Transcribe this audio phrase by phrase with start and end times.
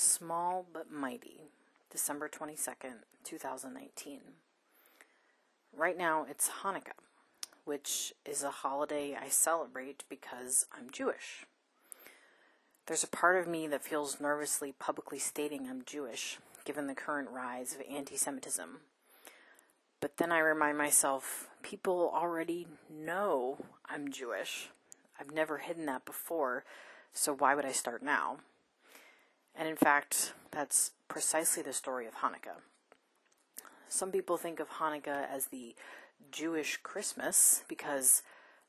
[0.00, 1.42] Small but Mighty,
[1.90, 4.20] December 22nd, 2019.
[5.76, 6.96] Right now it's Hanukkah,
[7.66, 11.44] which is a holiday I celebrate because I'm Jewish.
[12.86, 17.28] There's a part of me that feels nervously publicly stating I'm Jewish, given the current
[17.28, 18.78] rise of anti Semitism.
[20.00, 24.70] But then I remind myself people already know I'm Jewish.
[25.20, 26.64] I've never hidden that before,
[27.12, 28.38] so why would I start now?
[29.56, 32.60] And in fact, that's precisely the story of Hanukkah.
[33.88, 35.74] Some people think of Hanukkah as the
[36.30, 38.22] Jewish Christmas because,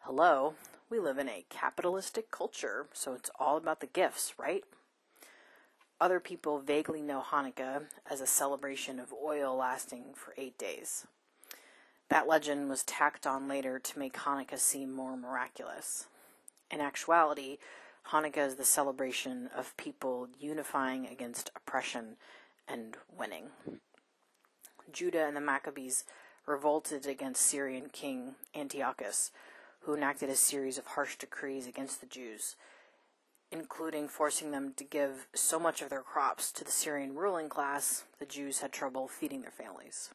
[0.00, 0.54] hello,
[0.90, 4.64] we live in a capitalistic culture, so it's all about the gifts, right?
[6.00, 11.06] Other people vaguely know Hanukkah as a celebration of oil lasting for eight days.
[12.08, 16.06] That legend was tacked on later to make Hanukkah seem more miraculous.
[16.70, 17.58] In actuality,
[18.06, 22.16] Hanukkah is the celebration of people unifying against oppression
[22.66, 23.50] and winning.
[24.92, 26.04] Judah and the Maccabees
[26.46, 29.30] revolted against Syrian king Antiochus,
[29.80, 32.56] who enacted a series of harsh decrees against the Jews,
[33.50, 38.04] including forcing them to give so much of their crops to the Syrian ruling class
[38.18, 40.10] the Jews had trouble feeding their families.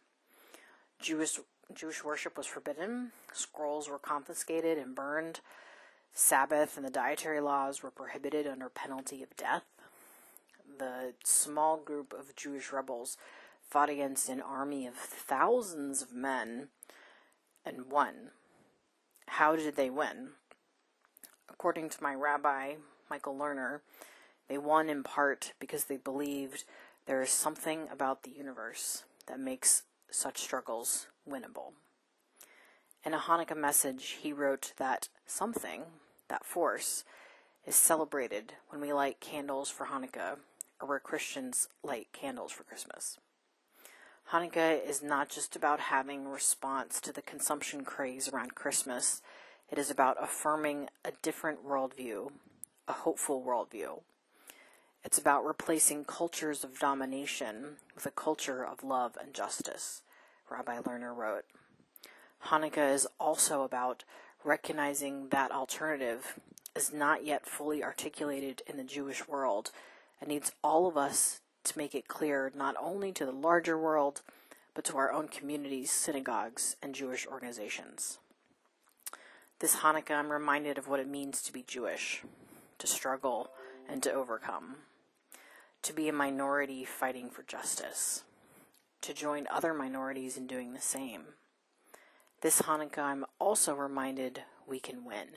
[1.00, 1.40] Jewish,
[1.74, 5.42] Jewish worship was forbidden, scrolls were confiscated and burned,
[6.14, 9.64] Sabbath and the dietary laws were prohibited under penalty of death.
[10.78, 13.18] The small group of Jewish rebels
[13.68, 16.68] fought against an army of thousands of men
[17.66, 18.32] and won.
[19.28, 20.30] How did they win?
[21.50, 22.76] According to my rabbi,
[23.10, 23.82] Michael Lerner,
[24.48, 26.64] they won in part because they believed
[27.06, 31.74] there is something about the universe that makes such struggles winnable.
[33.06, 35.84] In a Hanukkah message, he wrote that something,
[36.30, 37.04] that force,
[37.66, 40.38] is celebrated when we light candles for Hanukkah
[40.82, 43.18] or where Christians light candles for Christmas.
[44.32, 49.22] Hanukkah is not just about having response to the consumption craze around Christmas,
[49.70, 52.32] it is about affirming a different worldview,
[52.88, 54.02] a hopeful worldview.
[55.04, 60.02] It's about replacing cultures of domination with a culture of love and justice,
[60.50, 61.46] Rabbi Lerner wrote.
[62.48, 64.04] Hanukkah is also about
[64.44, 66.40] recognizing that alternative
[66.76, 69.72] is not yet fully articulated in the Jewish world.
[70.20, 74.22] And needs all of us to make it clear not only to the larger world,
[74.74, 78.20] but to our own communities, synagogues, and Jewish organizations.
[79.60, 82.24] This Hanukkah, I'm reminded of what it means to be Jewish,
[82.80, 83.52] to struggle
[83.88, 84.76] and to overcome,
[85.84, 88.24] to be a minority fighting for justice,
[89.02, 91.24] to join other minorities in doing the same
[92.44, 95.28] this Hanukkah, I'm also reminded we can win.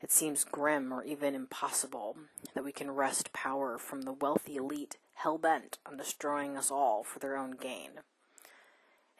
[0.00, 2.16] It seems grim or even impossible
[2.54, 7.02] that we can wrest power from the wealthy elite hell bent on destroying us all
[7.02, 7.90] for their own gain.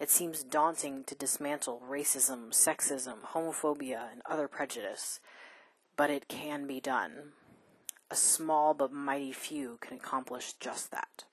[0.00, 5.20] It seems daunting to dismantle racism, sexism, homophobia, and other prejudice,
[5.94, 7.32] but it can be done.
[8.10, 11.24] A small but mighty few can accomplish just that.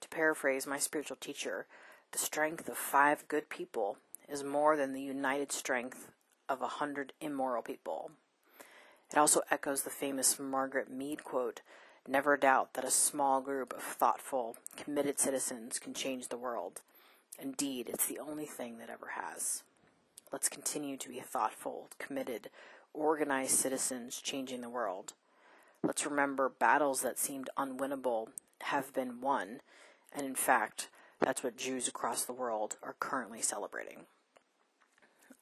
[0.00, 1.66] To paraphrase my spiritual teacher,
[2.12, 3.98] the strength of five good people
[4.28, 6.10] is more than the united strength
[6.48, 8.10] of a hundred immoral people.
[9.10, 11.60] It also echoes the famous Margaret Mead quote
[12.06, 16.82] Never doubt that a small group of thoughtful, committed citizens can change the world.
[17.40, 19.62] Indeed, it's the only thing that ever has.
[20.30, 22.50] Let's continue to be thoughtful, committed,
[22.92, 25.14] organized citizens changing the world.
[25.82, 28.28] Let's remember battles that seemed unwinnable
[28.62, 29.60] have been won,
[30.12, 30.88] and in fact,
[31.20, 34.06] that's what Jews across the world are currently celebrating.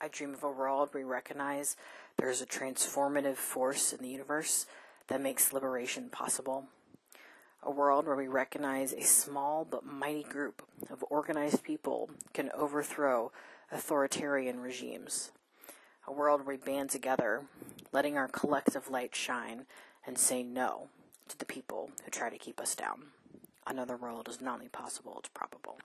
[0.04, 1.76] I dream of a world we recognize
[2.16, 4.66] there is a transformative force in the universe
[5.06, 6.64] that makes liberation possible.
[7.62, 13.30] A world where we recognize a small but mighty group of organized people can overthrow
[13.70, 15.30] authoritarian regimes.
[16.08, 17.44] A world where we band together,
[17.92, 19.66] letting our collective light shine
[20.04, 20.88] and say no
[21.28, 23.04] to the people who try to keep us down.
[23.68, 25.78] Another world is not only possible, it's probable.